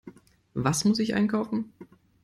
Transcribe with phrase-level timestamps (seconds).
[0.55, 1.73] Was muss ich einkaufen?